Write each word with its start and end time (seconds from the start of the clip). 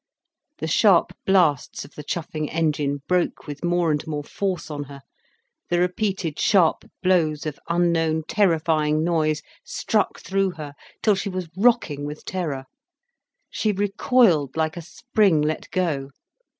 The 0.57 0.65
sharp 0.67 1.13
blasts 1.27 1.85
of 1.85 1.93
the 1.93 2.03
chuffing 2.03 2.49
engine 2.49 3.03
broke 3.07 3.45
with 3.45 3.63
more 3.63 3.91
and 3.91 4.03
more 4.07 4.23
force 4.23 4.71
on 4.71 4.85
her. 4.85 5.01
The 5.69 5.77
repeated 5.77 6.39
sharp 6.39 6.85
blows 7.03 7.45
of 7.45 7.59
unknown, 7.69 8.23
terrifying 8.27 9.03
noise 9.03 9.43
struck 9.63 10.19
through 10.19 10.53
her 10.53 10.73
till 11.03 11.13
she 11.13 11.29
was 11.29 11.49
rocking 11.55 12.03
with 12.03 12.25
terror. 12.25 12.65
She 13.51 13.73
recoiled 13.73 14.57
like 14.57 14.75
a 14.75 14.81
spring 14.81 15.39
let 15.43 15.69
go. 15.69 16.09